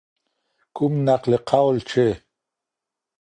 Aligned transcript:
کوم 0.75 0.93
نقل 1.07 1.31
قول 1.49 1.77
چي 1.89 2.07